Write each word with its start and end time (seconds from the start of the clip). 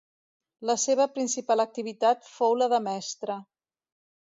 La 0.69 0.75
seva 0.83 1.07
principal 1.19 1.65
activitat 1.67 2.27
fou 2.33 2.59
la 2.65 2.73
de 2.77 2.85
mestre. 2.91 3.41